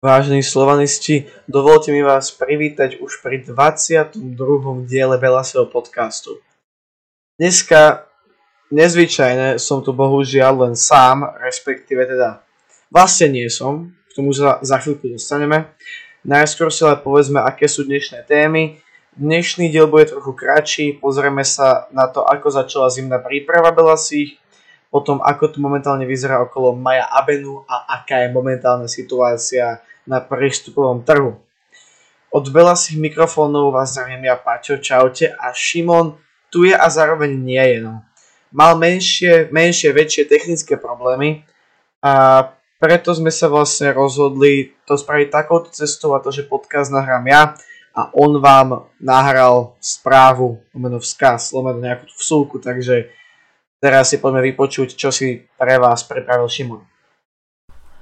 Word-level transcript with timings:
Vážení 0.00 0.40
slovanisti, 0.40 1.28
dovolte 1.44 1.92
mi 1.92 2.00
vás 2.00 2.32
privítať 2.32 3.04
už 3.04 3.20
pri 3.20 3.44
22. 3.44 4.16
diele 4.88 5.20
Belasého 5.20 5.68
podcastu. 5.68 6.40
Dneska 7.36 8.08
nezvyčajne 8.72 9.60
som 9.60 9.84
tu 9.84 9.92
bohužiaľ 9.92 10.64
len 10.64 10.72
sám, 10.72 11.36
respektíve 11.44 12.08
teda 12.08 12.40
vlastne 12.88 13.28
nie 13.28 13.44
som, 13.52 13.92
k 14.08 14.10
tomu 14.16 14.32
za, 14.32 14.56
za 14.64 14.80
chvíľku 14.80 15.20
dostaneme. 15.20 15.68
Najskôr 16.24 16.72
si 16.72 16.80
ale 16.80 16.96
povedzme, 16.96 17.44
aké 17.44 17.68
sú 17.68 17.84
dnešné 17.84 18.24
témy. 18.24 18.80
Dnešný 19.20 19.68
diel 19.68 19.84
bude 19.84 20.08
trochu 20.08 20.32
kratší, 20.32 20.96
pozrieme 20.96 21.44
sa 21.44 21.92
na 21.92 22.08
to, 22.08 22.24
ako 22.24 22.48
začala 22.48 22.88
zimná 22.88 23.20
príprava 23.20 23.68
Belasých, 23.68 24.39
potom 24.90 25.22
ako 25.22 25.54
tu 25.54 25.58
momentálne 25.62 26.02
vyzerá 26.02 26.42
okolo 26.42 26.74
Maja 26.74 27.06
Abenu 27.06 27.62
a 27.70 28.02
aká 28.02 28.26
je 28.26 28.34
momentálna 28.34 28.90
situácia 28.90 29.78
na 30.02 30.18
prístupovom 30.18 31.06
trhu. 31.06 31.38
Od 32.30 32.44
belasých 32.50 32.98
mikrofónov 32.98 33.70
vás 33.70 33.94
zdravím 33.94 34.26
ja 34.26 34.34
Paťo, 34.34 34.82
čaute 34.82 35.30
a 35.30 35.54
Šimon 35.54 36.18
tu 36.50 36.66
je 36.66 36.74
a 36.74 36.86
zároveň 36.90 37.30
nie 37.38 37.62
je. 37.62 37.78
No. 37.86 38.02
Mal 38.50 38.74
menšie, 38.74 39.46
menšie, 39.54 39.94
väčšie 39.94 40.26
technické 40.26 40.74
problémy 40.74 41.46
a 42.02 42.42
preto 42.82 43.14
sme 43.14 43.30
sa 43.30 43.46
vlastne 43.46 43.94
rozhodli 43.94 44.74
to 44.88 44.98
spraviť 44.98 45.28
takouto 45.30 45.70
cestou 45.70 46.18
a 46.18 46.22
to, 46.22 46.34
že 46.34 46.50
podcast 46.50 46.90
nahrám 46.90 47.22
ja 47.30 47.42
a 47.94 48.10
on 48.14 48.42
vám 48.42 48.90
nahral 48.98 49.78
správu, 49.78 50.58
lomeno 50.74 50.98
vzkaz, 50.98 51.54
lomeno 51.54 51.78
nejakú 51.78 52.10
vsúku, 52.14 52.58
takže 52.58 53.10
teraz 53.80 54.12
si 54.12 54.20
poďme 54.20 54.44
vypočuť, 54.52 54.94
čo 54.94 55.08
si 55.08 55.48
pre 55.56 55.80
vás 55.80 56.04
pripravil 56.04 56.46
Šimon. 56.46 56.84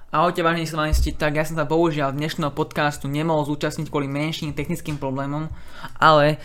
Ahojte 0.09 0.41
vážení 0.41 0.65
slovanisti, 0.65 1.13
tak 1.13 1.37
ja 1.37 1.45
som 1.45 1.55
sa 1.55 1.69
bohužiaľ 1.69 2.17
dnešného 2.17 2.51
podcastu 2.57 3.13
nemohol 3.13 3.45
zúčastniť 3.45 3.93
kvôli 3.93 4.09
menším 4.09 4.57
technickým 4.57 4.97
problémom, 4.97 5.53
ale 6.01 6.41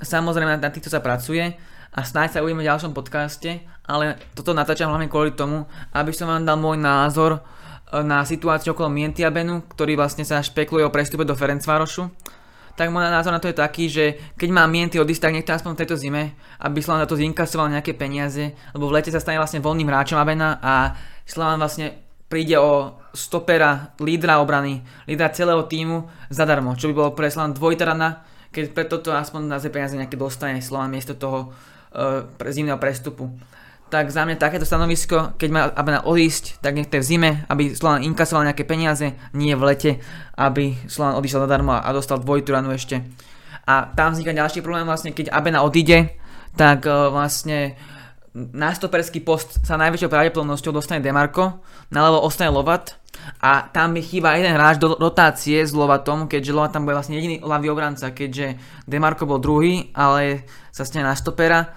samozrejme 0.00 0.54
na 0.56 0.70
týchto 0.70 0.88
sa 0.88 1.02
pracuje 1.02 1.50
a 1.90 2.00
snáď 2.06 2.38
sa 2.38 2.42
uvidíme 2.46 2.62
v 2.62 2.70
ďalšom 2.70 2.94
podcaste, 2.94 3.58
ale 3.82 4.22
toto 4.38 4.54
natáčam 4.54 4.94
hlavne 4.94 5.10
kvôli 5.10 5.34
tomu, 5.34 5.66
aby 5.90 6.14
som 6.14 6.30
vám 6.30 6.46
dal 6.46 6.62
môj 6.62 6.78
názor 6.78 7.30
e, 7.34 7.40
na 8.06 8.22
situáciu 8.22 8.70
okolo 8.70 8.86
Mientiabenu, 8.86 9.66
ktorý 9.66 9.98
vlastne 9.98 10.22
sa 10.22 10.38
špekuluje 10.38 10.86
o 10.86 10.94
prestupe 10.94 11.26
do 11.26 11.34
Ferencvárošu. 11.34 12.06
Tak 12.78 12.94
môj 12.94 13.10
názor 13.10 13.34
na 13.34 13.42
to 13.42 13.50
je 13.50 13.58
taký, 13.58 13.90
že 13.90 14.04
keď 14.38 14.54
má 14.54 14.62
Mienty 14.70 15.02
odísť, 15.02 15.26
tak 15.26 15.34
nech 15.34 15.42
to 15.42 15.50
aspoň 15.50 15.74
v 15.74 15.80
tejto 15.82 15.98
zime, 15.98 16.38
aby 16.62 16.78
Slovan 16.78 17.02
na 17.02 17.10
to 17.10 17.18
zinkasoval 17.18 17.74
nejaké 17.74 17.98
peniaze, 17.98 18.54
lebo 18.70 18.86
v 18.86 19.02
lete 19.02 19.10
sa 19.10 19.18
stane 19.18 19.34
vlastne 19.34 19.58
voľným 19.58 19.90
hráčom 19.90 20.14
Abena 20.14 20.62
a 20.62 20.94
Slovan 21.26 21.58
vlastne 21.58 21.98
príde 22.30 22.54
o 22.54 23.02
stopera, 23.10 23.98
lídra 23.98 24.38
obrany, 24.38 24.86
lídra 25.10 25.34
celého 25.34 25.66
týmu 25.66 26.06
zadarmo, 26.30 26.78
čo 26.78 26.86
by 26.86 26.94
bolo 26.94 27.10
pre 27.18 27.26
Slovan 27.26 27.58
dvojtarana, 27.58 28.22
keď 28.54 28.64
pre 28.70 28.86
toto 28.86 29.10
aspoň 29.10 29.50
na 29.50 29.58
peniaze 29.58 29.98
nejaké 29.98 30.14
dostane 30.14 30.62
Slovan 30.62 30.94
miesto 30.94 31.18
toho 31.18 31.50
pre 32.38 32.48
zimného 32.54 32.78
prestupu. 32.78 33.26
Tak 33.88 34.12
za 34.12 34.28
mňa 34.28 34.36
takéto 34.36 34.68
stanovisko, 34.68 35.32
keď 35.40 35.48
má 35.48 35.60
Abena 35.72 36.04
odísť, 36.04 36.60
tak 36.60 36.76
nech 36.76 36.92
to 36.92 37.00
je 37.00 37.04
v 37.04 37.08
zime, 37.08 37.30
aby 37.48 37.72
Slovan 37.72 38.04
inkasoval 38.04 38.44
nejaké 38.44 38.68
peniaze, 38.68 39.16
nie 39.32 39.56
v 39.56 39.64
lete, 39.64 39.90
aby 40.36 40.76
Slovan 40.84 41.16
odišiel 41.16 41.48
zadarmo 41.48 41.72
a 41.72 41.88
dostal 41.96 42.20
dvojturanu 42.20 42.68
ešte. 42.76 43.00
A 43.64 43.88
tam 43.88 44.12
vzniká 44.12 44.36
ďalší 44.36 44.60
problém 44.60 44.84
vlastne, 44.84 45.16
keď 45.16 45.32
Abena 45.32 45.64
odíde, 45.64 46.12
tak 46.52 46.84
uh, 46.84 47.08
vlastne 47.08 47.80
na 48.36 48.70
stoperský 48.76 49.24
post 49.24 49.64
sa 49.64 49.80
najväčšou 49.80 50.12
pravdepodobnosťou 50.12 50.72
dostane 50.76 51.00
Demarko, 51.00 51.64
naľavo 51.88 52.28
ostane 52.28 52.52
Lovat 52.52 53.00
a 53.40 53.66
tam 53.72 53.96
mi 53.96 54.04
chýba 54.04 54.36
jeden 54.36 54.54
hráč 54.54 54.78
do 54.78 54.94
rotácie 54.94 55.64
s 55.64 55.72
Lovatom, 55.72 56.28
keďže 56.28 56.54
Lovat 56.54 56.76
tam 56.76 56.84
bude 56.84 56.94
vlastne 56.94 57.18
jediný 57.18 57.40
ľavý 57.42 57.72
obranca, 57.72 58.12
keďže 58.12 58.60
Demarko 58.84 59.24
bol 59.24 59.40
druhý, 59.42 59.90
ale 59.96 60.44
sa 60.70 60.86
stane 60.86 61.08
na 61.08 61.18
stopera 61.18 61.74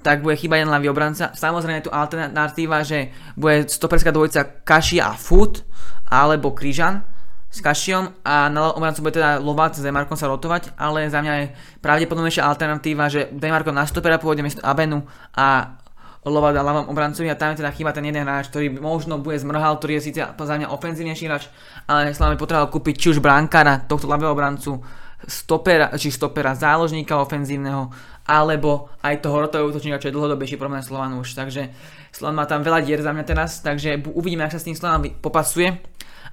tak 0.00 0.24
bude 0.24 0.36
chýba 0.36 0.56
jeden 0.56 0.72
ľavý 0.72 0.88
obranca. 0.88 1.32
Samozrejme 1.36 1.80
je 1.80 1.86
tu 1.88 1.92
alternatíva, 1.92 2.80
že 2.84 3.12
bude 3.36 3.68
stoperská 3.68 4.12
dvojica 4.12 4.64
Kaši 4.64 4.98
a 5.00 5.12
Foot 5.12 5.64
alebo 6.08 6.56
Kryžan 6.56 7.04
s 7.50 7.58
Kašiom 7.58 8.22
a 8.22 8.46
na 8.46 8.70
obrancu 8.70 9.02
bude 9.02 9.18
teda 9.18 9.42
Lovac 9.42 9.74
s 9.74 9.82
Demarkom 9.82 10.14
sa 10.14 10.30
rotovať, 10.30 10.78
ale 10.78 11.10
za 11.10 11.18
mňa 11.18 11.32
je 11.34 11.46
pravdepodobnejšia 11.82 12.46
alternatíva, 12.46 13.10
že 13.10 13.26
Demarko 13.34 13.74
na 13.74 13.82
stopera 13.90 14.22
pôjde 14.22 14.46
miesto 14.46 14.62
Abenu 14.62 15.02
a 15.34 15.74
Lovac 16.22 16.54
na 16.54 16.62
ľavom 16.62 16.92
obrancovi 16.94 17.26
a 17.26 17.34
tam 17.34 17.56
je 17.56 17.64
teda 17.64 17.74
chýba 17.74 17.90
ten 17.90 18.06
jeden 18.06 18.22
hráč, 18.22 18.52
ktorý 18.54 18.78
možno 18.78 19.18
bude 19.18 19.40
zmrhal, 19.40 19.80
ktorý 19.80 19.98
je 19.98 20.12
síce 20.12 20.20
za 20.20 20.54
mňa 20.54 20.68
ofenzívnejší 20.70 21.24
hráč, 21.26 21.50
ale 21.90 22.14
Slavy 22.14 22.38
potreboval 22.38 22.70
kúpiť 22.70 22.94
či 22.94 23.06
už 23.16 23.24
brankára 23.24 23.82
tohto 23.82 24.06
ľavého 24.06 24.30
obrancu, 24.30 24.78
stopera, 25.26 25.92
či 25.96 26.08
stopera 26.08 26.56
záložníka 26.56 27.18
ofenzívneho, 27.20 27.92
alebo 28.24 28.88
aj 29.02 29.20
toho 29.20 29.36
rotového 29.42 29.68
útočníka, 29.74 30.00
čo 30.00 30.08
je 30.08 30.16
dlhodobejší 30.16 30.56
problém 30.56 30.84
Slovanu 30.84 31.20
už. 31.20 31.34
Takže 31.34 31.72
Slovan 32.14 32.38
má 32.38 32.46
tam 32.46 32.62
veľa 32.62 32.80
dier 32.86 33.02
za 33.02 33.10
mňa 33.10 33.24
teraz, 33.26 33.58
takže 33.60 33.98
uvidíme, 34.14 34.46
ak 34.46 34.54
sa 34.54 34.60
s 34.62 34.66
tým 34.66 34.78
Slovan 34.78 35.02
popasuje, 35.18 35.76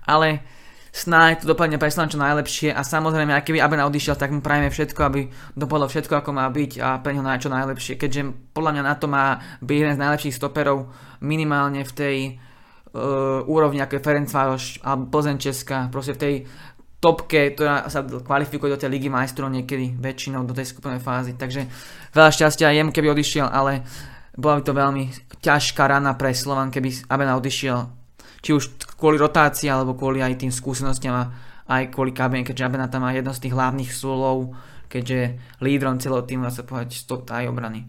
ale 0.06 0.46
snáď 0.98 1.46
to 1.46 1.54
dopadne 1.54 1.78
pre 1.78 1.94
čo 1.94 2.18
najlepšie 2.18 2.70
a 2.74 2.82
samozrejme, 2.82 3.34
ak 3.34 3.46
keby 3.46 3.62
Abena 3.62 3.86
odišiel, 3.86 4.18
tak 4.18 4.34
mu 4.34 4.42
prajeme 4.42 4.74
všetko, 4.74 5.00
aby 5.06 5.30
dopadlo 5.54 5.86
všetko 5.86 6.14
ako 6.22 6.32
má 6.34 6.50
byť 6.50 6.72
a 6.82 6.98
pre 6.98 7.14
neho 7.14 7.26
na 7.26 7.38
čo 7.38 7.54
najlepšie, 7.54 8.02
keďže 8.02 8.54
podľa 8.54 8.72
mňa 8.78 8.84
na 8.84 8.96
to 8.98 9.06
má 9.06 9.26
byť 9.62 9.78
jeden 9.78 9.94
z 9.94 10.02
najlepších 10.02 10.38
stoperov 10.38 10.90
minimálne 11.22 11.86
v 11.86 11.94
tej 11.94 12.18
uh, 12.34 13.46
úrovni 13.46 13.82
ako 13.84 14.00
je 14.00 14.06
Ferencvároš 14.06 14.64
alebo 14.82 15.14
Plzeň 15.14 15.38
Česká, 15.38 15.86
proste 15.94 16.18
v 16.18 16.22
tej 16.22 16.36
topke, 16.98 17.54
ktorá 17.54 17.86
sa 17.94 18.02
kvalifikuje 18.02 18.74
do 18.74 18.80
tej 18.82 18.90
ligy 18.90 19.10
majstrov 19.10 19.54
niekedy 19.54 19.94
väčšinou 19.98 20.44
do 20.50 20.58
tej 20.58 20.74
skupinovej 20.74 21.04
fázy. 21.04 21.32
Takže 21.38 21.70
veľa 22.14 22.30
šťastia 22.34 22.74
jemu, 22.74 22.90
keby 22.90 23.14
odišiel, 23.14 23.46
ale 23.46 23.86
bola 24.34 24.58
by 24.58 24.64
to 24.66 24.74
veľmi 24.74 25.04
ťažká 25.42 25.86
rana 25.86 26.18
pre 26.18 26.34
Slovan, 26.34 26.74
keby 26.74 27.10
Abena 27.10 27.38
odišiel 27.38 27.98
či 28.42 28.54
už 28.54 28.96
kvôli 28.98 29.18
rotácii 29.18 29.70
alebo 29.70 29.98
kvôli 29.98 30.22
aj 30.22 30.46
tým 30.46 30.54
skúsenostiam 30.54 31.14
a 31.14 31.24
aj 31.68 31.92
kvôli 31.92 32.14
kabine, 32.14 32.46
keďže 32.46 32.66
Abena 32.66 32.88
tam 32.88 33.06
má 33.06 33.14
jedno 33.14 33.34
z 33.34 33.44
tých 33.44 33.54
hlavných 33.54 33.92
súlov, 33.92 34.56
keďže 34.88 35.38
lídrom 35.60 36.00
celého 36.00 36.24
týmu, 36.24 36.48
dá 36.48 36.52
sa 36.54 36.64
povedať, 36.64 36.96
aj 37.28 37.50
obrany. 37.50 37.84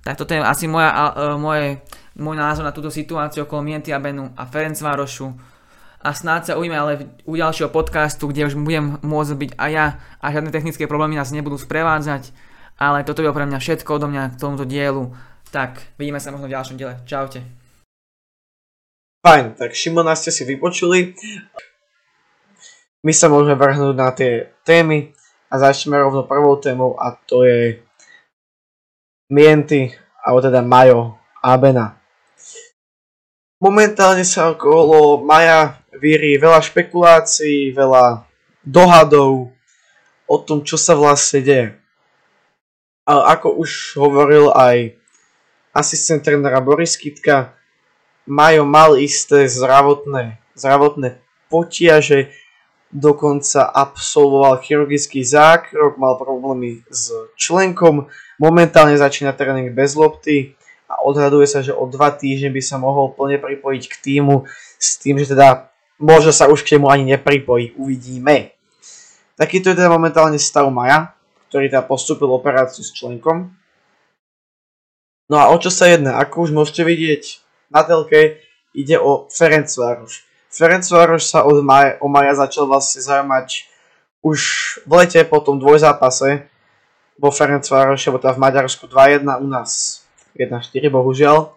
Tak 0.00 0.16
toto 0.16 0.32
je 0.32 0.40
asi 0.40 0.64
moja, 0.70 1.12
uh, 1.12 1.36
moje, 1.36 1.84
môj 2.16 2.36
názor 2.38 2.64
na 2.64 2.72
túto 2.72 2.88
situáciu 2.88 3.44
okolo 3.44 3.60
Mienty 3.60 3.92
Abenu 3.92 4.32
a 4.32 4.48
Ferencvárošu 4.48 5.34
a 5.98 6.14
snáď 6.14 6.54
sa 6.54 6.58
ujme 6.58 6.78
ale 6.78 7.10
u 7.26 7.34
ďalšieho 7.34 7.74
podcastu, 7.74 8.30
kde 8.30 8.46
už 8.46 8.54
budem 8.54 9.02
môcť 9.02 9.32
byť 9.34 9.50
aj 9.58 9.70
ja 9.74 9.86
a 10.22 10.26
žiadne 10.30 10.54
technické 10.54 10.86
problémy 10.86 11.18
nás 11.18 11.34
nebudú 11.34 11.58
sprevádzať, 11.58 12.30
ale 12.78 13.02
toto 13.02 13.26
je 13.26 13.34
pre 13.34 13.46
mňa 13.46 13.58
všetko 13.58 13.98
odo 13.98 14.06
mňa 14.06 14.34
k 14.34 14.38
tomuto 14.38 14.62
dielu. 14.62 15.10
Tak, 15.50 15.98
vidíme 15.98 16.22
sa 16.22 16.30
možno 16.30 16.46
v 16.46 16.54
ďalšom 16.54 16.76
diele. 16.78 17.02
Čaute. 17.02 17.42
Fajn, 19.26 19.58
tak 19.58 19.74
Šimona 19.74 20.14
ste 20.14 20.30
si 20.30 20.46
vypočuli. 20.46 21.18
My 23.02 23.12
sa 23.14 23.26
môžeme 23.26 23.58
vrhnúť 23.58 23.94
na 23.98 24.14
tie 24.14 24.54
témy 24.62 25.10
a 25.50 25.54
začneme 25.58 25.98
rovno 25.98 26.22
prvou 26.26 26.54
témou 26.62 26.94
a 26.98 27.14
to 27.14 27.42
je 27.42 27.82
Mienty, 29.30 29.90
alebo 30.22 30.38
teda 30.42 30.62
Majo 30.62 31.18
Abena. 31.42 31.98
Momentálne 33.58 34.22
sa 34.22 34.54
okolo 34.54 35.26
Maja 35.26 35.77
víri 35.98 36.38
veľa 36.38 36.62
špekulácií, 36.62 37.74
veľa 37.74 38.24
dohadov 38.64 39.50
o 40.28 40.36
tom, 40.40 40.62
čo 40.62 40.78
sa 40.78 40.94
vlastne 40.94 41.40
deje. 41.42 41.68
Ale 43.08 43.22
ako 43.34 43.60
už 43.64 43.96
hovoril 43.96 44.52
aj 44.52 44.98
asistent 45.72 46.24
trénera 46.24 46.60
Boris 46.60 46.94
Kitka, 46.96 47.56
Majo 48.28 48.68
mal 48.68 49.00
isté 49.00 49.48
zdravotné, 49.48 50.36
zdravotné 50.52 51.16
potiaže, 51.48 52.28
dokonca 52.92 53.64
absolvoval 53.64 54.60
chirurgický 54.60 55.24
zákrok, 55.24 55.96
mal 55.96 56.20
problémy 56.20 56.84
s 56.92 57.08
členkom, 57.40 58.12
momentálne 58.36 58.96
začína 59.00 59.32
tréning 59.32 59.72
bez 59.72 59.96
lopty 59.96 60.56
a 60.88 61.00
odhaduje 61.04 61.48
sa, 61.48 61.64
že 61.64 61.72
o 61.72 61.88
dva 61.88 62.12
týždne 62.12 62.52
by 62.52 62.60
sa 62.60 62.76
mohol 62.76 63.12
plne 63.16 63.40
pripojiť 63.40 63.84
k 63.88 63.94
týmu 63.96 64.44
s 64.76 65.00
tým, 65.00 65.20
že 65.20 65.32
teda 65.32 65.72
môže 65.98 66.30
sa 66.30 66.46
už 66.46 66.62
k 66.62 66.78
nemu 66.78 66.86
ani 66.88 67.04
nepripojiť, 67.14 67.74
uvidíme. 67.74 68.54
Takýto 69.38 69.70
je 69.70 69.78
teda 69.78 69.90
momentálne 69.90 70.38
stav 70.38 70.66
Maja, 70.70 71.14
ktorý 71.50 71.70
teda 71.70 71.86
postupil 71.86 72.30
operáciu 72.30 72.82
s 72.82 72.90
členkom. 72.90 73.54
No 75.28 75.36
a 75.38 75.52
o 75.52 75.56
čo 75.60 75.68
sa 75.70 75.86
jedná? 75.86 76.18
Ako 76.22 76.48
už 76.48 76.50
môžete 76.54 76.82
vidieť, 76.82 77.42
na 77.68 77.84
telke 77.84 78.40
ide 78.72 78.96
o 78.96 79.28
Ferencvároš. 79.28 80.24
Ferencvároš 80.48 81.28
sa 81.28 81.44
od 81.44 81.60
Maja, 81.60 82.00
o 82.00 82.08
Maja 82.08 82.34
začal 82.34 82.64
vlastne 82.64 83.04
zaujímať 83.04 83.68
už 84.24 84.40
v 84.88 84.92
lete 84.98 85.20
po 85.28 85.38
tom 85.38 85.60
dvojzápase 85.60 86.48
vo 87.18 87.30
Ferencvároši, 87.30 88.08
alebo 88.08 88.22
teda 88.22 88.34
v 88.34 88.42
Maďarsku 88.42 88.84
2-1 88.86 89.26
u 89.42 89.46
nás 89.50 90.02
1-4 90.38 90.90
bohužiaľ. 90.90 91.54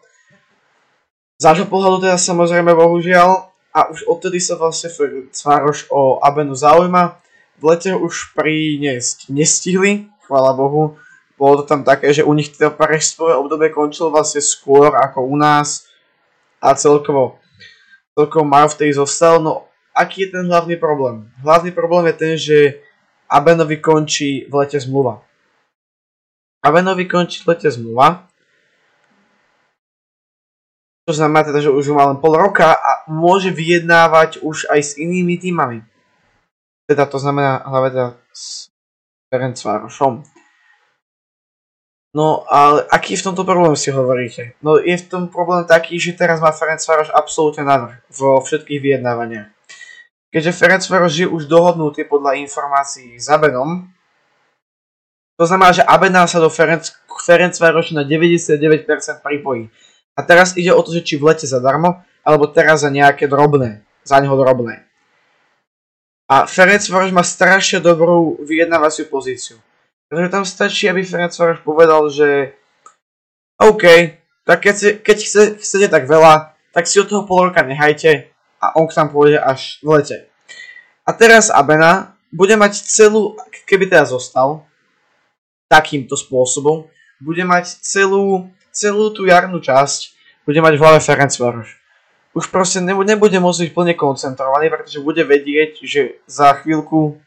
Z 1.38 1.44
nášho 1.46 1.66
pohľadu 1.70 2.06
teda 2.06 2.18
samozrejme 2.18 2.74
bohužiaľ, 2.74 3.50
a 3.72 3.88
už 3.88 4.04
odtedy 4.04 4.44
sa 4.44 4.60
vlastne 4.60 4.92
Ferencvároš 4.92 5.88
o 5.88 6.20
Abenu 6.20 6.56
zaujíma. 6.56 7.16
V 7.60 7.64
lete 7.64 7.96
už 7.96 8.36
priniesť 8.36 9.32
nestihli, 9.32 10.12
chvála 10.28 10.52
Bohu. 10.52 11.00
Bolo 11.40 11.64
to 11.64 11.74
tam 11.74 11.82
také, 11.82 12.14
že 12.14 12.28
u 12.28 12.34
nich 12.36 12.52
to 12.54 12.70
prestové 12.70 13.34
obdobie 13.34 13.74
končilo 13.74 14.14
vlastne 14.14 14.44
skôr 14.44 14.94
ako 14.94 15.26
u 15.26 15.36
nás 15.40 15.90
a 16.62 16.78
celkovo, 16.78 17.42
celkovo 18.14 18.46
majú 18.46 18.70
vtedy 18.70 18.94
zostal. 18.94 19.42
No 19.42 19.66
aký 19.96 20.28
je 20.28 20.38
ten 20.38 20.46
hlavný 20.46 20.78
problém? 20.78 21.32
Hlavný 21.42 21.72
problém 21.74 22.12
je 22.12 22.16
ten, 22.16 22.34
že 22.38 22.58
Abenovi 23.32 23.80
končí 23.80 24.46
v 24.52 24.54
lete 24.54 24.78
zmluva. 24.78 25.24
Abenovi 26.62 27.10
končí 27.10 27.42
v 27.42 27.56
lete 27.56 27.72
zmluva 27.72 28.31
to 31.12 31.19
znamená 31.19 31.44
teda, 31.44 31.60
že 31.60 31.75
už 31.75 31.92
má 31.92 32.08
len 32.08 32.24
pol 32.24 32.40
roka 32.40 32.72
a 32.72 33.04
môže 33.12 33.52
vyjednávať 33.52 34.40
už 34.40 34.72
aj 34.72 34.80
s 34.80 34.92
inými 34.96 35.36
týmami. 35.36 35.84
Teda 36.88 37.04
to 37.04 37.19
znamená 37.19 37.68
hlavne 37.68 37.92
teda 37.92 38.10
s 38.31 38.72
Ferencvárošom. 39.28 40.24
No 42.16 42.48
ale 42.48 42.88
aký 42.88 43.19
v 43.19 43.28
tomto 43.28 43.44
problém 43.44 43.75
si 43.75 43.92
hovoríte? 43.92 44.56
No 44.63 44.80
je 44.80 44.96
v 44.96 45.08
tom 45.08 45.28
problém 45.28 45.68
taký, 45.68 46.00
že 46.00 46.16
teraz 46.16 46.40
má 46.40 46.56
Ferencvároš 46.56 47.12
absolútne 47.12 47.68
navrh 47.68 48.00
vo 48.08 48.40
všetkých 48.40 48.80
vyjednávaniach. 48.80 49.52
Keďže 50.31 50.56
Ferencvároš 50.56 51.13
je 51.24 51.28
už 51.28 51.52
dohodnutý 51.52 52.08
podľa 52.08 52.40
informácií 52.40 53.19
s 53.19 53.28
Abenom, 53.28 53.92
to 55.36 55.44
znamená, 55.50 55.74
že 55.74 55.84
Abena 55.84 56.24
sa 56.30 56.38
do 56.38 56.54
Ferenc, 56.54 56.94
Ferencvároš 57.25 57.98
na 57.98 58.06
99% 58.06 58.86
pripojí. 59.25 59.74
A 60.22 60.30
teraz 60.30 60.54
ide 60.54 60.70
o 60.70 60.86
to, 60.86 60.94
že 60.94 61.02
či 61.02 61.18
v 61.18 61.34
lete 61.34 61.50
zadarmo, 61.50 62.06
alebo 62.22 62.46
teraz 62.46 62.86
za 62.86 62.94
nejaké 62.94 63.26
drobné, 63.26 63.82
za 64.06 64.22
neho 64.22 64.38
drobné. 64.38 64.86
A 66.30 66.46
Ferenc 66.46 66.86
Varoš 66.86 67.10
má 67.10 67.26
strašne 67.26 67.82
dobrú 67.82 68.38
vyjednávaciu 68.46 69.10
pozíciu. 69.10 69.58
Pretože 70.06 70.30
tam 70.30 70.46
stačí, 70.46 70.86
aby 70.86 71.02
Ferenc 71.02 71.34
Varoš 71.34 71.66
povedal, 71.66 72.06
že 72.14 72.54
OK, 73.58 74.14
tak 74.46 74.62
keď, 74.62 74.76
si, 74.78 74.88
keď 75.02 75.18
chce, 75.18 75.42
chcete 75.58 75.88
tak 75.90 76.06
veľa, 76.06 76.54
tak 76.70 76.86
si 76.86 77.02
od 77.02 77.10
toho 77.10 77.26
pol 77.26 77.50
roka 77.50 77.66
nehajte 77.66 78.30
a 78.62 78.78
on 78.78 78.86
k 78.86 78.96
nám 79.02 79.10
pôjde 79.10 79.42
až 79.42 79.82
v 79.82 79.98
lete. 79.98 80.18
A 81.02 81.18
teraz 81.18 81.50
Abena 81.50 82.14
bude 82.30 82.54
mať 82.54 82.78
celú, 82.86 83.34
keby 83.66 83.90
teraz 83.90 84.14
zostal 84.14 84.70
takýmto 85.66 86.14
spôsobom, 86.14 86.86
bude 87.18 87.42
mať 87.42 87.82
celú 87.82 88.54
celú 88.72 89.12
tú 89.12 89.28
jarnú 89.28 89.60
časť 89.60 90.16
bude 90.48 90.60
mať 90.60 90.74
v 90.76 90.82
hlave 90.82 91.00
Ferencvaroš. 91.00 91.78
Už 92.32 92.48
proste 92.48 92.80
nebude 92.80 93.38
môcť 93.44 93.60
byť 93.68 93.72
plne 93.76 93.94
koncentrovaný, 94.00 94.72
pretože 94.72 95.04
bude 95.04 95.22
vedieť, 95.28 95.84
že 95.84 96.24
za 96.24 96.56
chvíľku, 96.64 97.20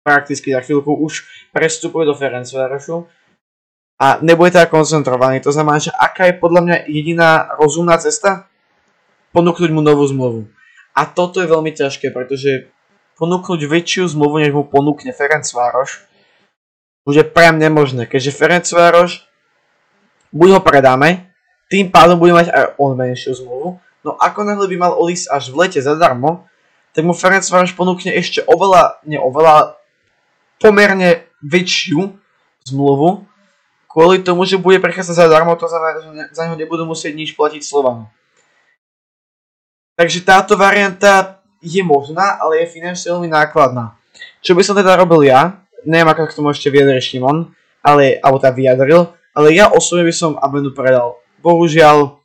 prakticky 0.00 0.56
za 0.56 0.64
chvíľku 0.64 0.88
už 1.04 1.28
prestupuje 1.52 2.08
do 2.08 2.16
Ferencvarošu 2.16 3.04
a 4.00 4.18
nebude 4.24 4.56
tak 4.56 4.72
koncentrovaný. 4.72 5.44
To 5.44 5.52
znamená, 5.52 5.84
že 5.84 5.92
aká 5.92 6.32
je 6.32 6.40
podľa 6.40 6.60
mňa 6.64 6.76
jediná 6.88 7.30
rozumná 7.60 8.00
cesta? 8.00 8.48
Ponúknuť 9.36 9.70
mu 9.74 9.84
novú 9.84 10.06
zmluvu. 10.08 10.48
A 10.94 11.04
toto 11.10 11.42
je 11.42 11.50
veľmi 11.50 11.74
ťažké, 11.74 12.14
pretože 12.14 12.70
ponúknuť 13.20 13.60
väčšiu 13.66 14.08
zmluvu, 14.14 14.40
než 14.40 14.50
mu 14.54 14.64
ponúkne 14.64 15.10
Ferencvároš, 15.12 16.06
bude 17.04 17.20
priam 17.20 17.60
nemožné, 17.60 18.08
keďže 18.08 18.32
Ferencvároš 18.32 19.23
buď 20.34 20.58
ho 20.58 20.60
predáme, 20.60 21.30
tým 21.70 21.88
pádom 21.88 22.18
bude 22.18 22.34
mať 22.34 22.50
aj 22.50 22.64
on 22.76 22.98
menšiu 22.98 23.38
zmluvu, 23.38 23.78
no 24.02 24.10
ako 24.18 24.42
náhle 24.42 24.66
by 24.66 24.76
mal 24.76 24.92
odísť 24.98 25.30
až 25.30 25.54
v 25.54 25.64
lete 25.64 25.80
zadarmo, 25.80 26.44
tak 26.90 27.06
mu 27.06 27.14
Ferenc 27.14 27.46
Varoš 27.46 27.74
ponúkne 27.74 28.10
ešte 28.14 28.42
oveľa, 28.44 28.98
nie 29.06 29.18
oveľa, 29.18 29.78
pomerne 30.58 31.26
väčšiu 31.42 32.14
zmluvu, 32.66 33.26
kvôli 33.90 34.22
tomu, 34.22 34.42
že 34.42 34.58
bude 34.58 34.82
prechádzať 34.82 35.14
zadarmo, 35.14 35.54
to 35.54 35.70
znamená, 35.70 36.02
že 36.02 36.08
za 36.34 36.46
neho 36.46 36.58
nebudú 36.58 36.82
musieť 36.82 37.14
nič 37.14 37.30
platiť 37.38 37.62
Slovanu. 37.62 38.10
Takže 39.94 40.26
táto 40.26 40.58
varianta 40.58 41.38
je 41.62 41.78
možná, 41.86 42.42
ale 42.42 42.66
je 42.66 42.74
finančne 42.74 43.14
veľmi 43.14 43.30
nákladná. 43.30 43.94
Čo 44.42 44.58
by 44.58 44.62
som 44.66 44.74
teda 44.74 44.98
robil 44.98 45.30
ja, 45.30 45.62
neviem 45.86 46.10
ako 46.10 46.26
k 46.26 46.36
tomu 46.36 46.50
ešte 46.50 46.68
vyjadril 46.68 46.98
Šimon, 46.98 47.38
ale, 47.84 48.18
alebo 48.18 48.42
tá 48.42 48.50
vyjadril, 48.50 49.14
ale 49.34 49.50
ja 49.50 49.66
osobne 49.68 50.06
by 50.06 50.14
som 50.14 50.38
Abenu 50.38 50.70
predal. 50.70 51.18
Bohužiaľ, 51.42 52.16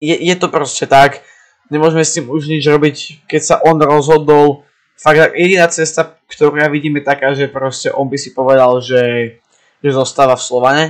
je, 0.00 0.16
je 0.16 0.34
to 0.40 0.48
proste 0.48 0.88
tak, 0.88 1.20
nemôžeme 1.68 2.00
s 2.00 2.16
tým 2.16 2.26
už 2.32 2.48
nič 2.48 2.64
robiť, 2.64 3.28
keď 3.28 3.40
sa 3.44 3.56
on 3.60 3.76
rozhodol. 3.78 4.64
Fakt 4.96 5.36
jediná 5.36 5.68
cesta, 5.68 6.16
ktorú 6.26 6.56
ja 6.56 6.72
vidím 6.72 6.98
je 6.98 7.04
taká, 7.04 7.36
že 7.36 7.52
proste 7.52 7.92
on 7.92 8.08
by 8.08 8.16
si 8.16 8.32
povedal, 8.32 8.80
že, 8.80 9.36
že 9.84 9.90
zostáva 9.92 10.34
v 10.34 10.44
Slovane. 10.44 10.84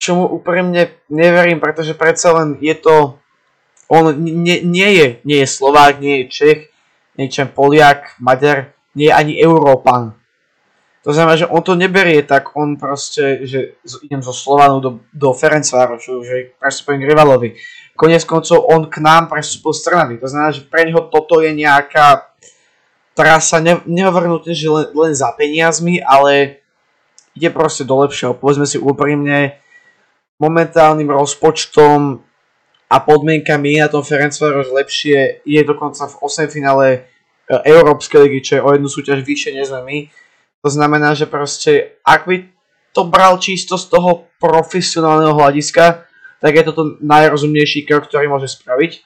Čomu 0.00 0.28
úprimne 0.28 0.96
neverím, 1.08 1.60
pretože 1.60 1.96
predsa 1.96 2.32
len 2.36 2.60
je 2.60 2.76
to, 2.76 3.20
on 3.88 4.16
nie, 4.20 4.64
nie, 4.64 4.90
je, 4.96 5.06
nie 5.24 5.38
je 5.44 5.48
Slovák, 5.48 6.00
nie 6.00 6.24
je 6.24 6.28
Čech, 6.32 6.60
nie 7.16 7.28
je 7.28 7.44
Poliak, 7.46 8.16
Maďar, 8.20 8.74
nie 8.96 9.08
je 9.08 9.14
ani 9.16 9.32
Európan 9.38 10.16
to 11.04 11.12
znamená, 11.12 11.36
že 11.36 11.46
on 11.52 11.60
to 11.60 11.76
neberie 11.76 12.24
tak, 12.24 12.56
on 12.56 12.80
proste, 12.80 13.44
že 13.44 13.76
idem 14.08 14.24
zo 14.24 14.32
Slovanu 14.32 14.80
do, 14.80 14.90
do 15.12 15.36
Ferencvárošu, 15.36 16.24
že 16.24 16.56
prestupujem 16.56 17.04
k 17.04 17.08
rivalovi. 17.12 17.48
Konec 17.92 18.24
koncov 18.24 18.64
on 18.72 18.88
k 18.88 19.04
nám 19.04 19.28
prestúpil 19.28 19.76
z 19.76 19.84
Trnavy. 19.84 20.16
To 20.16 20.32
znamená, 20.32 20.50
že 20.56 20.64
pre 20.64 20.88
neho 20.88 21.04
toto 21.12 21.44
je 21.44 21.52
nejaká 21.52 22.32
trasa, 23.12 23.60
ne, 23.60 23.84
nehovorím 23.84 24.40
že 24.48 24.64
len, 24.64 24.86
len 24.96 25.12
za 25.12 25.28
peniazmi, 25.36 26.00
ale 26.00 26.64
ide 27.36 27.52
proste 27.52 27.84
do 27.84 28.00
lepšieho. 28.00 28.32
Povedzme 28.32 28.64
si 28.64 28.80
úprimne, 28.80 29.60
momentálnym 30.40 31.12
rozpočtom 31.12 32.24
a 32.88 32.96
podmienkami 32.96 33.76
je 33.76 33.80
na 33.84 33.92
tom 33.92 34.00
Ferencvároš 34.00 34.72
lepšie. 34.72 35.44
Je 35.44 35.60
dokonca 35.68 36.08
v 36.08 36.16
8 36.16 36.48
finále 36.48 36.86
e, 36.90 36.98
Európskej 37.76 38.24
ligy, 38.24 38.40
čo 38.40 38.52
je 38.56 38.64
o 38.64 38.72
jednu 38.72 38.88
súťaž 38.88 39.20
vyššie 39.20 39.52
než 39.52 39.68
my 39.84 40.23
to 40.64 40.68
znamená, 40.72 41.12
že 41.12 41.28
proste, 41.28 42.00
ak 42.00 42.24
by 42.24 42.48
to 42.96 43.04
bral 43.04 43.36
čisto 43.36 43.76
z 43.76 43.92
toho 43.92 44.32
profesionálneho 44.40 45.36
hľadiska, 45.36 46.08
tak 46.40 46.52
je 46.56 46.64
toto 46.64 46.96
najrozumnejší 47.04 47.84
krok, 47.84 48.08
ktorý 48.08 48.32
môže 48.32 48.48
spraviť. 48.48 49.04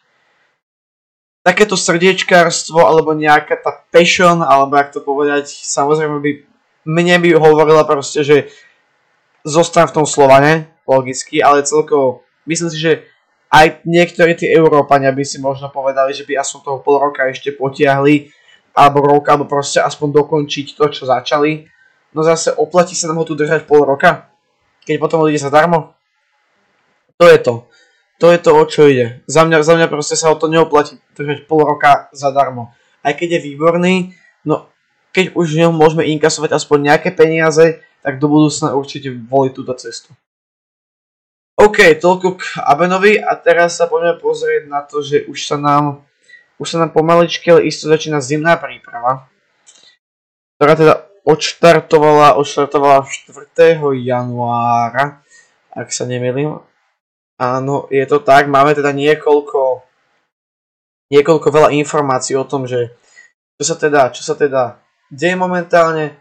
Takéto 1.43 1.75
srdiečkárstvo, 1.75 2.87
alebo 2.87 3.10
nejaká 3.10 3.58
tá 3.58 3.74
passion, 3.91 4.38
alebo 4.38 4.79
ak 4.79 4.94
to 4.94 5.03
povedať, 5.03 5.50
samozrejme 5.50 6.22
by 6.22 6.31
mne 6.86 7.17
by 7.27 7.29
hovorila 7.34 7.82
proste, 7.82 8.22
že 8.22 8.55
zostan 9.43 9.91
v 9.91 9.94
tom 9.98 10.06
Slovane, 10.06 10.70
logicky, 10.88 11.43
ale 11.43 11.67
celkovo 11.67 12.22
myslím 12.48 12.70
si, 12.70 12.79
že 12.81 12.93
aj 13.50 13.84
niektorí 13.84 14.38
tí 14.38 14.46
Európania 14.48 15.12
by 15.12 15.24
si 15.27 15.36
možno 15.43 15.69
povedali, 15.69 16.15
že 16.15 16.24
by 16.24 16.41
aspoň 16.41 16.60
toho 16.65 16.79
pol 16.81 16.96
roka 17.03 17.29
ešte 17.29 17.53
potiahli 17.53 18.32
alebo 18.79 19.03
rok, 19.03 19.27
alebo 19.27 19.51
proste 19.51 19.82
aspoň 19.82 20.23
dokončiť 20.23 20.79
to, 20.79 20.85
čo 20.87 21.03
začali. 21.11 21.67
No 22.15 22.23
zase 22.23 22.55
oplatí 22.55 22.94
sa 22.94 23.11
nám 23.11 23.19
ho 23.19 23.27
tu 23.27 23.35
držať 23.35 23.67
pol 23.67 23.82
roka, 23.82 24.31
keď 24.87 25.03
potom 25.03 25.27
odíde 25.27 25.43
zadarmo. 25.43 25.99
To 27.19 27.27
je 27.27 27.39
to. 27.43 27.55
To 28.23 28.31
je 28.31 28.39
to, 28.39 28.51
o 28.55 28.65
čo 28.67 28.87
ide. 28.87 29.23
Za 29.27 29.43
mňa, 29.43 29.67
za 29.67 29.75
mňa 29.75 29.87
proste 29.91 30.15
sa 30.15 30.31
o 30.31 30.39
to 30.39 30.47
neoplatí 30.47 31.03
držať 31.19 31.51
pol 31.51 31.67
roka 31.67 32.06
zadarmo. 32.15 32.70
Aj 33.03 33.15
keď 33.15 33.39
je 33.39 33.47
výborný, 33.51 33.94
no 34.47 34.70
keď 35.11 35.35
už 35.35 35.55
v 35.55 35.61
ňom 35.67 35.75
môžeme 35.75 36.06
inkasovať 36.06 36.55
aspoň 36.55 36.94
nejaké 36.94 37.11
peniaze, 37.15 37.82
tak 38.03 38.23
do 38.23 38.31
budúcna 38.31 38.75
určite 38.75 39.11
voliť 39.11 39.53
túto 39.55 39.75
cestu. 39.75 40.15
OK, 41.58 41.99
toľko 41.99 42.39
k 42.39 42.43
Abenovi 42.63 43.19
a 43.19 43.35
teraz 43.35 43.82
sa 43.82 43.91
poďme 43.91 44.15
pozrieť 44.23 44.70
na 44.70 44.87
to, 44.87 45.03
že 45.03 45.27
už 45.27 45.39
sa 45.43 45.58
nám 45.58 46.06
už 46.58 46.67
sa 46.67 46.79
nám 46.82 46.91
pomaličky, 46.91 47.50
ale 47.55 47.70
isto 47.70 47.86
začína 47.86 48.19
zimná 48.19 48.58
príprava, 48.58 49.31
ktorá 50.58 50.74
teda 50.74 50.94
odštartovala, 51.22 52.34
odštartovala 52.38 53.06
4. 53.06 53.82
januára, 54.03 55.22
ak 55.70 55.88
sa 55.94 56.05
nemýlim. 56.05 56.58
Áno, 57.38 57.86
je 57.94 58.03
to 58.10 58.19
tak, 58.19 58.50
máme 58.50 58.74
teda 58.74 58.91
niekoľko, 58.91 59.86
niekoľko 61.15 61.48
veľa 61.55 61.69
informácií 61.79 62.34
o 62.34 62.43
tom, 62.43 62.67
že 62.67 62.91
čo 63.58 63.74
sa 63.74 63.77
teda, 63.79 64.10
čo 64.10 64.22
sa 64.27 64.34
teda 64.34 64.82
deje 65.10 65.38
momentálne. 65.38 66.19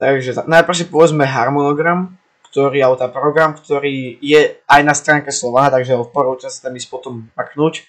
Takže 0.00 0.48
najprv 0.48 0.76
si 0.76 0.88
povedzme 0.88 1.28
harmonogram, 1.28 2.16
ktorý, 2.48 2.80
alebo 2.80 2.96
tá 2.96 3.12
program, 3.12 3.52
ktorý 3.52 4.16
je 4.18 4.58
aj 4.64 4.80
na 4.80 4.96
stránke 4.96 5.28
Slovana, 5.28 5.76
takže 5.76 6.00
odporúčam 6.00 6.48
sa 6.48 6.68
tam 6.68 6.74
ísť 6.80 6.88
potom 6.88 7.28
maknúť. 7.36 7.84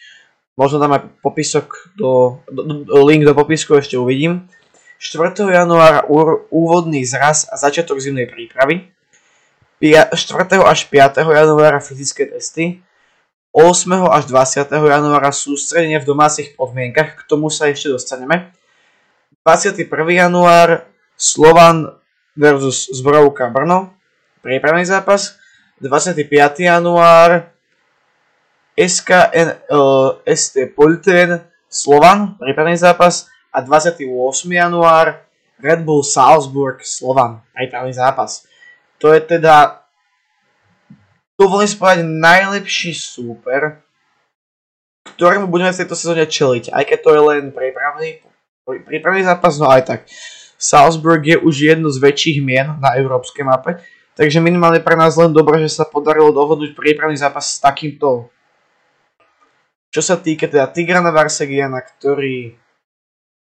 Možno 0.60 0.84
tam 0.84 0.92
aj 0.94 1.08
popisok 1.24 1.96
do, 1.96 2.44
do, 2.52 2.84
do, 2.84 3.02
link 3.08 3.24
do 3.24 3.32
popisku 3.32 3.76
ešte 3.80 3.96
uvidím. 3.96 4.48
4. 5.02 5.34
januára 5.34 6.06
úvodný 6.54 7.02
zraz 7.08 7.50
a 7.50 7.58
začiatok 7.58 7.98
zimnej 7.98 8.30
prípravy. 8.30 8.92
4. 9.82 10.14
až 10.62 10.80
5. 10.94 11.26
januára 11.26 11.82
fyzické 11.82 12.30
testy. 12.30 12.86
8. 13.52 14.08
až 14.08 14.32
20. 14.32 14.72
januára 14.72 15.36
sústredenie 15.36 16.00
v 16.00 16.08
domácich 16.08 16.56
podmienkach, 16.56 17.20
k 17.20 17.22
tomu 17.28 17.52
sa 17.52 17.68
ešte 17.68 17.92
dostaneme. 17.92 18.56
21. 19.44 19.92
január 20.08 20.88
Slovan 21.20 22.00
versus 22.38 22.88
Zbrovka 22.96 23.52
Brno, 23.52 23.92
prípravný 24.40 24.88
zápas. 24.88 25.36
25. 25.84 26.24
január 26.64 27.51
SKN, 28.78 29.68
uh, 29.70 30.20
ST 30.26 30.72
Polten 30.76 31.44
Slovan, 31.72 32.36
prípravný 32.40 32.76
zápas. 32.76 33.28
A 33.52 33.60
28. 33.60 34.08
január 34.48 35.20
Red 35.60 35.84
Bull 35.84 36.08
Salzburg 36.08 36.80
Slovan, 36.82 37.44
prípravný 37.52 37.92
zápas. 37.92 38.48
To 39.04 39.12
je 39.12 39.20
teda 39.20 39.82
dovolím 41.42 41.74
povedať 41.74 42.06
najlepší 42.06 42.94
súper, 42.94 43.82
ktorému 45.18 45.50
budeme 45.50 45.74
v 45.74 45.80
tejto 45.82 45.98
sezóne 45.98 46.30
čeliť, 46.30 46.70
aj 46.70 46.84
keď 46.86 47.00
to 47.02 47.10
je 47.10 47.22
len 47.34 47.44
prípravný, 47.50 48.22
prípravný 48.86 49.26
zápas, 49.26 49.58
no 49.58 49.66
aj 49.70 49.84
tak. 49.90 50.00
Salzburg 50.62 51.26
je 51.26 51.42
už 51.42 51.74
jedno 51.74 51.90
z 51.90 51.98
väčších 51.98 52.46
mien 52.46 52.78
na 52.78 52.94
európskej 52.94 53.42
mape, 53.42 53.82
takže 54.14 54.38
minimálne 54.38 54.78
pre 54.78 54.94
nás 54.94 55.18
len 55.18 55.34
dobré, 55.34 55.58
že 55.66 55.82
sa 55.82 55.90
podarilo 55.90 56.30
dohodnúť 56.30 56.78
prípravný 56.78 57.18
zápas 57.18 57.58
s 57.58 57.58
takýmto. 57.58 58.30
Čo 59.92 60.02
sa 60.02 60.16
týka 60.16 60.48
teda 60.48 60.72
Tigrana 60.72 61.12
Varsegiana, 61.12 61.84
ktorý 61.84 62.56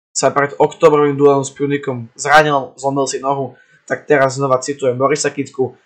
sa 0.10 0.34
pred 0.34 0.58
oktobrovým 0.58 1.14
duelom 1.14 1.46
s 1.46 1.54
Punikom 1.54 2.10
zranil, 2.18 2.74
zlomil 2.76 3.06
si 3.06 3.22
nohu, 3.22 3.56
tak 3.86 4.10
teraz 4.10 4.42
znova 4.42 4.58
citujem 4.58 4.98
Borisa 4.98 5.30
Kitku, 5.30 5.78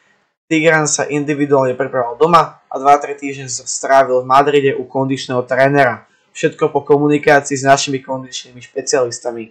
Tigran 0.45 0.85
sa 0.85 1.09
individuálne 1.09 1.74
pripravoval 1.74 2.21
doma 2.21 2.62
a 2.69 2.75
2-3 2.77 3.17
týždne 3.17 3.47
strávil 3.50 4.21
v 4.21 4.29
Madride 4.29 4.71
u 4.77 4.85
kondičného 4.85 5.41
trénera. 5.41 6.05
Všetko 6.38 6.69
po 6.69 6.85
komunikácii 6.85 7.57
s 7.57 7.65
našimi 7.65 7.97
kondičnými 7.97 8.62
špecialistami. 8.62 9.50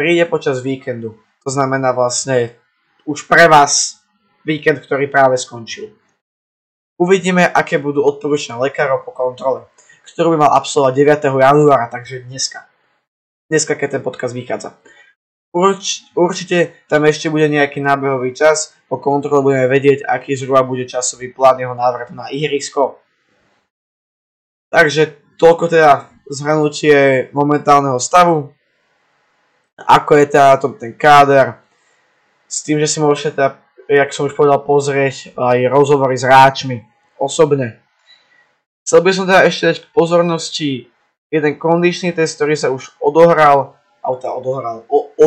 Príde 0.00 0.24
počas 0.24 0.64
víkendu. 0.64 1.12
To 1.44 1.48
znamená 1.52 1.92
vlastne 1.92 2.56
už 3.04 3.28
pre 3.28 3.52
vás 3.52 4.00
víkend, 4.40 4.80
ktorý 4.80 5.12
práve 5.12 5.36
skončil. 5.36 5.92
Uvidíme, 6.96 7.44
aké 7.44 7.76
budú 7.76 8.00
odporúčania 8.00 8.64
lekárov 8.64 9.04
po 9.04 9.12
kontrole, 9.12 9.68
ktorú 10.14 10.34
by 10.34 10.38
mal 10.46 10.52
absolvovať 10.56 10.94
9. 11.22 11.40
januára, 11.40 11.86
takže 11.90 12.26
dneska. 12.26 12.66
Dneska, 13.50 13.74
keď 13.74 13.98
ten 13.98 14.02
podcast 14.02 14.34
vychádza. 14.34 14.78
Urč, 15.50 16.06
určite 16.14 16.78
tam 16.86 17.02
ešte 17.02 17.26
bude 17.26 17.50
nejaký 17.50 17.82
nábehový 17.82 18.30
čas, 18.30 18.70
po 18.86 19.02
kontrole 19.02 19.42
budeme 19.42 19.66
vedieť, 19.66 20.06
aký 20.06 20.38
zhruba 20.38 20.62
bude 20.62 20.86
časový 20.86 21.34
plán 21.34 21.58
jeho 21.58 21.74
návratu 21.74 22.14
na 22.14 22.30
ihrisko. 22.30 23.02
Takže 24.70 25.18
toľko 25.34 25.66
teda 25.66 26.06
zhrnutie 26.30 27.26
momentálneho 27.34 27.98
stavu, 27.98 28.54
ako 29.82 30.10
je 30.14 30.26
teda 30.30 30.54
ten 30.78 30.94
káder, 30.94 31.58
s 32.50 32.62
tým, 32.62 32.78
že 32.78 32.86
si 32.86 32.98
môžete 33.02 33.34
teda, 33.34 33.58
jak 33.86 34.10
som 34.14 34.26
už 34.26 34.34
povedal, 34.38 34.62
pozrieť 34.62 35.34
aj 35.38 35.58
rozhovory 35.70 36.14
s 36.18 36.26
hráčmi 36.26 36.82
osobne. 37.18 37.82
Chcel 38.84 39.00
by 39.04 39.10
som 39.12 39.24
teda 39.28 39.46
ešte 39.46 39.64
dať 39.70 39.78
pozornosti 39.94 40.90
jeden 41.30 41.52
kondičný 41.56 42.10
test, 42.10 42.38
ktorý 42.38 42.54
sa 42.58 42.74
už 42.74 42.96
odohral 42.98 43.80
auta 44.02 44.32
odohral, 44.32 44.84
o, 44.88 45.12
o, 45.16 45.26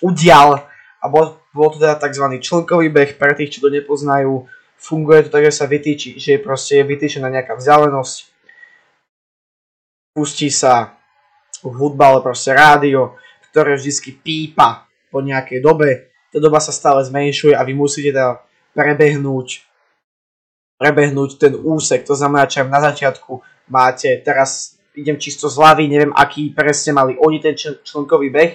udial 0.00 0.64
a 0.98 1.04
bol, 1.06 1.38
bol 1.52 1.68
to 1.70 1.78
teda 1.78 2.00
tzv. 2.00 2.24
člnkový 2.40 2.88
beh 2.90 3.10
pre 3.20 3.36
tých, 3.36 3.56
čo 3.56 3.68
to 3.68 3.70
nepoznajú. 3.70 4.48
Funguje 4.78 5.26
to 5.26 5.34
tak, 5.34 5.46
že 5.50 5.58
sa 5.62 5.66
vytýči, 5.66 6.18
že 6.18 6.38
proste 6.38 6.82
je 6.82 6.84
vytýčená 6.86 7.26
nejaká 7.30 7.58
vzdialenosť. 7.58 8.16
Pustí 10.14 10.50
sa 10.50 10.98
hudba, 11.62 12.14
ale 12.14 12.22
proste 12.22 12.54
rádio, 12.54 13.18
ktoré 13.50 13.74
vždy 13.74 14.22
pípa 14.22 14.86
po 15.10 15.18
nejakej 15.18 15.58
dobe. 15.62 16.10
Tá 16.30 16.38
doba 16.38 16.62
sa 16.62 16.70
stále 16.70 17.02
zmenšuje 17.02 17.54
a 17.54 17.62
vy 17.66 17.74
musíte 17.74 18.14
teda 18.14 18.42
prebehnúť 18.74 19.66
prebehnúť 20.78 21.30
ten 21.36 21.52
úsek, 21.58 22.06
to 22.06 22.14
znamená, 22.14 22.46
že 22.46 22.62
na 22.62 22.78
začiatku 22.78 23.42
máte 23.68 24.22
teraz 24.22 24.78
idem 24.94 25.18
čisto 25.18 25.50
z 25.50 25.58
hlavy, 25.58 25.90
neviem 25.90 26.14
aký 26.14 26.54
presne 26.54 26.94
mali 26.94 27.18
oni 27.18 27.38
ten 27.42 27.54
čl- 27.54 27.82
člnkový 27.82 28.30
beh, 28.30 28.52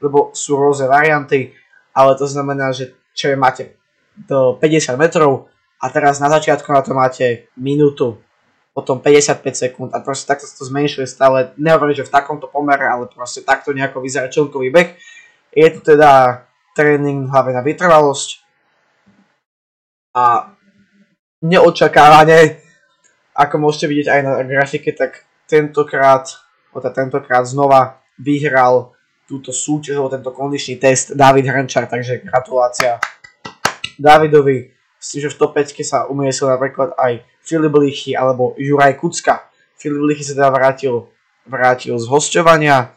lebo 0.00 0.32
sú 0.32 0.56
rôzne 0.56 0.88
varianty, 0.88 1.52
ale 1.92 2.16
to 2.16 2.28
znamená, 2.28 2.72
že 2.72 2.96
čo 3.16 3.32
máte 3.36 3.80
do 4.16 4.56
50 4.60 4.96
metrov 5.00 5.48
a 5.80 5.88
teraz 5.92 6.20
na 6.20 6.28
začiatku 6.32 6.68
na 6.72 6.80
to 6.84 6.92
máte 6.96 7.48
minútu, 7.56 8.20
potom 8.76 9.00
55 9.00 9.40
sekúnd 9.56 9.90
a 9.96 10.04
proste 10.04 10.28
takto 10.28 10.44
sa 10.44 10.56
to 10.56 10.68
zmenšuje 10.68 11.08
stále, 11.08 11.56
nehovorím, 11.56 11.96
že 11.96 12.04
v 12.04 12.12
takomto 12.12 12.48
pomere, 12.48 12.84
ale 12.84 13.08
proste 13.08 13.40
takto 13.40 13.72
nejako 13.72 14.04
vyzerá 14.04 14.28
člnkový 14.28 14.68
beh. 14.68 14.88
Je 15.56 15.68
to 15.72 15.96
teda 15.96 16.44
tréning 16.76 17.24
hlavne 17.32 17.56
na 17.56 17.64
vytrvalosť 17.64 18.44
a 20.12 20.55
neočakávane, 21.44 22.60
ako 23.36 23.54
môžete 23.60 23.86
vidieť 23.92 24.08
aj 24.08 24.20
na 24.24 24.32
grafike, 24.44 24.96
tak 24.96 25.28
tentokrát, 25.44 26.24
teda 26.72 26.90
tentokrát 26.92 27.44
znova 27.44 28.00
vyhral 28.16 28.96
túto 29.28 29.52
súťaž, 29.52 30.00
alebo 30.00 30.14
tento 30.14 30.30
kondičný 30.32 30.80
test 30.80 31.12
David 31.12 31.50
Hrančar, 31.50 31.90
takže 31.90 32.24
gratulácia 32.24 32.96
Davidovi. 33.98 34.72
Tým, 34.96 35.20
že 35.22 35.30
v 35.30 35.38
top 35.38 35.54
5 35.54 35.76
sa 35.86 35.98
umiestnil 36.10 36.50
napríklad 36.50 36.96
aj 36.98 37.22
Filip 37.46 37.74
Lichy 37.78 38.18
alebo 38.18 38.58
Juraj 38.58 38.98
Kucka. 38.98 39.46
Filip 39.78 40.02
Lichy 40.02 40.24
sa 40.26 40.34
teda 40.34 40.50
vrátil, 40.50 41.06
vrátil 41.46 41.94
z 41.94 42.06
hostovania. 42.10 42.90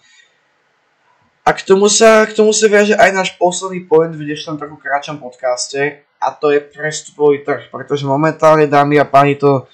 A 1.45 1.49
k 1.53 1.61
tomu 1.61 1.85
sa, 1.85 2.25
k 2.25 2.33
tomu 2.33 2.49
sa 2.49 2.65
viaže 2.65 2.97
aj 2.97 3.09
náš 3.13 3.29
posledný 3.37 3.85
point 3.85 4.13
v 4.13 4.25
dnešnom 4.25 4.57
trochu 4.57 4.77
kratšom 4.81 5.21
podcaste 5.21 6.08
a 6.19 6.35
to 6.35 6.51
je 6.51 6.59
prestupový 6.59 7.41
trh, 7.47 7.71
pretože 7.71 8.03
momentálne, 8.03 8.67
dámy 8.67 8.99
a 8.99 9.07
páni, 9.07 9.39
to 9.39 9.67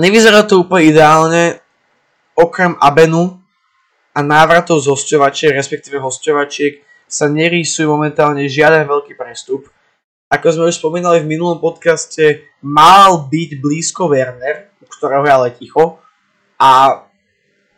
Nevyzerá 0.00 0.48
to 0.48 0.64
úplne 0.64 0.96
ideálne, 0.96 1.60
okrem 2.32 2.72
Abenu 2.80 3.36
a 4.16 4.24
návratov 4.24 4.80
z 4.80 4.88
hosťovačiek, 4.88 5.52
respektíve 5.52 6.00
hosťovačiek, 6.00 6.80
sa 7.04 7.28
nerýsuje 7.28 7.84
momentálne 7.84 8.48
žiaden 8.48 8.88
veľký 8.88 9.12
prestup. 9.12 9.68
Ako 10.32 10.56
sme 10.56 10.72
už 10.72 10.80
spomínali 10.80 11.20
v 11.20 11.36
minulom 11.36 11.60
podcaste, 11.60 12.48
mal 12.64 13.28
byť 13.28 13.50
blízko 13.60 14.08
Werner, 14.08 14.72
u 14.80 14.88
ktorého 14.88 15.26
je 15.26 15.32
ale 15.36 15.48
ticho, 15.52 16.00
a 16.56 17.02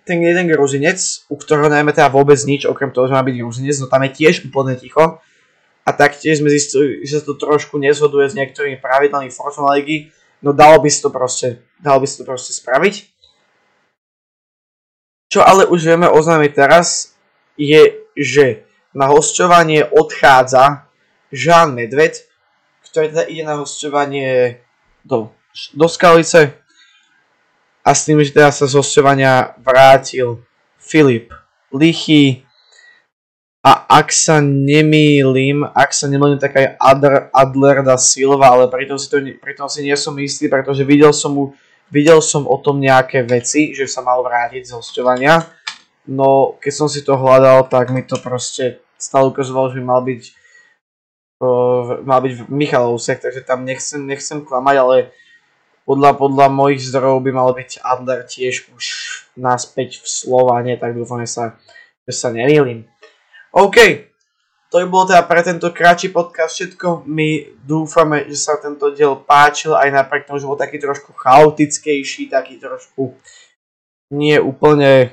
ten 0.07 0.23
jeden 0.23 0.47
gruzinec, 0.47 1.27
u 1.27 1.35
ktorého 1.35 1.67
najmä 1.67 1.91
teda 1.91 2.07
vôbec 2.07 2.39
nič, 2.47 2.71
okrem 2.71 2.95
toho, 2.95 3.11
že 3.11 3.19
má 3.19 3.23
byť 3.27 3.35
gruzinec, 3.35 3.77
no 3.83 3.91
tam 3.91 4.07
je 4.07 4.15
tiež 4.15 4.47
úplne 4.47 4.79
ticho. 4.79 5.19
A 5.83 5.91
taktiež 5.91 6.39
sme 6.39 6.51
zistili, 6.53 7.03
že 7.03 7.19
sa 7.19 7.25
to 7.27 7.35
trošku 7.35 7.75
nezhoduje 7.75 8.31
s 8.31 8.39
niektorými 8.39 8.79
pravidlami 8.79 9.35
Fortuna 9.35 9.75
ligy, 9.75 10.15
no 10.39 10.55
dalo 10.55 10.79
by 10.79 10.87
si 10.87 11.03
to 11.03 11.11
proste, 11.11 11.59
dalo 11.83 12.03
by 12.03 12.07
si 12.07 12.23
to 12.23 12.25
proste 12.27 12.55
spraviť. 12.55 12.95
Čo 15.33 15.41
ale 15.43 15.67
už 15.67 15.81
vieme 15.83 16.07
oznámiť 16.07 16.53
teraz, 16.55 17.17
je, 17.57 18.05
že 18.15 18.69
na 18.93 19.09
hostovanie 19.09 19.83
odchádza 19.89 20.87
Jean 21.33 21.73
Medved, 21.73 22.29
ktorý 22.85 23.09
teda 23.09 23.25
ide 23.25 23.43
na 23.49 23.57
hostovanie 23.57 24.61
do, 25.01 25.33
do 25.73 25.87
Skalice 25.89 26.61
a 27.81 27.91
s 27.97 28.05
tým, 28.05 28.21
že 28.21 28.37
teda 28.37 28.53
sa 28.53 28.69
z 28.69 28.77
hostovania 28.77 29.57
vrátil 29.59 30.45
Filip 30.77 31.33
Lichy, 31.73 32.45
a 33.63 33.87
ak 34.03 34.11
sa 34.11 34.43
nemýlim, 34.43 35.63
ak 35.63 35.95
sa 35.95 36.11
nemýlim, 36.11 36.43
tak 36.43 36.59
aj 36.59 36.75
Adler, 36.83 37.31
Adler 37.31 37.87
da 37.87 37.95
Silva, 37.95 38.51
ale 38.51 38.67
pritom 38.67 38.99
si, 38.99 39.07
to, 39.07 39.23
pritom 39.39 39.71
si 39.71 39.87
nie 39.87 39.95
som 39.95 40.19
istý, 40.19 40.51
pretože 40.51 40.83
videl 40.83 41.15
som, 41.15 41.31
mu, 41.31 41.45
videl 41.87 42.19
som 42.19 42.43
o 42.51 42.59
tom 42.59 42.83
nejaké 42.83 43.23
veci, 43.23 43.71
že 43.71 43.87
sa 43.87 44.03
mal 44.03 44.19
vrátiť 44.27 44.67
z 44.67 44.75
hostovania. 44.75 45.47
No, 46.11 46.59
keď 46.59 46.73
som 46.75 46.91
si 46.91 47.07
to 47.07 47.15
hľadal, 47.15 47.71
tak 47.71 47.95
mi 47.95 48.03
to 48.03 48.19
proste 48.19 48.83
stále 48.99 49.31
ukazovalo, 49.31 49.71
že 49.71 49.79
mal 49.79 50.03
byť 50.03 50.23
uh, 51.39 52.03
mal 52.03 52.19
byť 52.19 52.33
v 52.39 52.43
Michalovsek, 52.51 53.23
takže 53.23 53.47
tam 53.47 53.63
nechcem, 53.63 54.03
nechcem 54.03 54.43
klamať, 54.43 54.77
ale 54.83 54.97
podľa, 55.87 56.19
podľa 56.19 56.47
mojich 56.51 56.83
zdrojov 56.91 57.23
by 57.23 57.31
mal 57.31 57.51
byť 57.55 57.79
Adler 57.83 58.27
tiež 58.27 58.71
už 58.75 58.85
naspäť 59.39 60.03
v 60.03 60.07
Slovane, 60.07 60.75
tak 60.79 60.95
dúfam, 60.95 61.23
že 61.23 61.31
sa, 61.31 61.45
že 62.07 62.13
sa 62.15 62.35
nemýlim. 62.35 62.91
OK, 63.53 63.77
to 64.73 64.81
by 64.81 64.87
bolo 64.89 65.05
teda 65.13 65.29
pre 65.29 65.45
tento 65.45 65.69
kratší 65.69 66.09
podcast 66.09 66.57
všetko. 66.57 67.05
My 67.05 67.53
dúfame, 67.61 68.25
že 68.25 68.41
sa 68.41 68.57
tento 68.57 68.89
diel 68.89 69.21
páčil, 69.21 69.77
aj 69.77 69.93
napriek 69.93 70.25
tomu, 70.25 70.41
že 70.41 70.49
bol 70.49 70.57
taký 70.57 70.81
trošku 70.81 71.13
chaotickejší, 71.13 72.33
taký 72.33 72.57
trošku 72.57 73.13
nie 74.13 74.41
úplne 74.41 75.13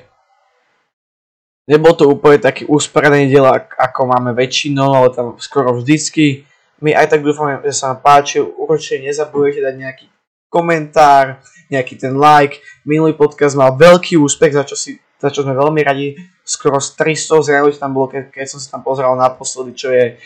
nebol 1.70 1.94
to 1.94 2.10
úplne 2.10 2.42
taký 2.42 2.66
usporený 2.66 3.30
diel, 3.30 3.46
ako 3.78 4.00
máme 4.08 4.34
väčšinou, 4.34 4.90
ale 4.90 5.08
tam 5.14 5.38
skoro 5.38 5.76
vždycky. 5.78 6.42
My 6.80 6.96
aj 6.96 7.14
tak 7.14 7.20
dúfame, 7.22 7.60
že 7.62 7.76
sa 7.76 7.92
vám 7.92 8.00
páčil. 8.02 8.48
Určite 8.56 9.06
nezabudujte 9.06 9.62
dať 9.62 9.74
nejaký 9.76 10.06
komentár, 10.50 11.38
nejaký 11.70 11.94
ten 11.94 12.18
like. 12.18 12.58
Minulý 12.82 13.14
podcast 13.14 13.54
mal 13.54 13.76
veľký 13.78 14.18
úspech, 14.18 14.56
za 14.56 14.64
čo, 14.66 14.74
si, 14.74 14.98
za 15.20 15.28
čo 15.28 15.44
sme 15.44 15.52
veľmi 15.52 15.84
radi. 15.84 16.16
Skoro 16.40 16.80
z 16.80 16.96
300 16.96 17.46
zreality 17.46 17.76
tam 17.76 17.92
bolo, 17.92 18.08
keď, 18.08 18.32
keď 18.32 18.46
som 18.48 18.58
si 18.58 18.72
tam 18.72 18.80
pozeral 18.80 19.14
naposledy, 19.20 19.76
čo 19.76 19.92
je, 19.92 20.16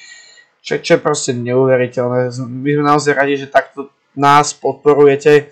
čo, 0.63 0.79
čo 0.79 0.97
je 0.97 1.01
proste 1.03 1.35
neuveriteľné. 1.35 2.31
My 2.47 2.71
sme 2.71 2.85
naozaj 2.87 3.13
radi, 3.13 3.35
že 3.37 3.51
takto 3.51 3.91
nás 4.15 4.55
podporujete 4.55 5.51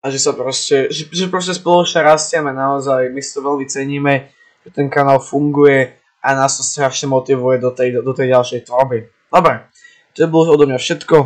a 0.00 0.06
že 0.08 0.16
sa 0.16 0.32
proste, 0.32 0.88
že, 0.88 1.12
že 1.12 1.28
proste 1.28 1.52
spoločne 1.52 2.00
rastieme 2.00 2.56
naozaj, 2.56 3.12
my 3.12 3.20
si 3.20 3.30
to 3.36 3.44
veľmi 3.44 3.66
ceníme, 3.68 4.32
že 4.64 4.70
ten 4.72 4.88
kanál 4.88 5.20
funguje 5.20 5.92
a 6.24 6.28
nás 6.32 6.56
to 6.56 6.64
strašne 6.64 7.12
motivuje 7.12 7.60
do 7.60 7.68
tej, 7.74 8.00
do 8.00 8.12
tej 8.16 8.32
ďalšej 8.32 8.60
tvorby. 8.64 9.12
Dobre, 9.28 9.68
to 10.16 10.24
bolo 10.32 10.56
odo 10.56 10.64
mňa 10.64 10.80
všetko, 10.80 11.16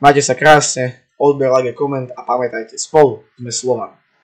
majte 0.00 0.24
sa 0.24 0.32
krásne, 0.32 1.12
odber, 1.20 1.52
like, 1.52 1.76
koment 1.76 2.08
a 2.16 2.24
pamätajte, 2.24 2.80
spolu 2.80 3.20
sme 3.36 3.52
Slovan. 3.52 3.99